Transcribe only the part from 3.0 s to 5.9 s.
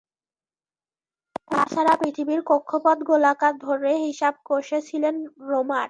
গোলাকার ধরে হিসাব কষেছিলেন রোমার।